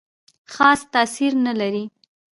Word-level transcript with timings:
خاص 0.53 0.81
تاثیر 0.93 1.33
نه 1.45 1.53
لري. 1.59 1.83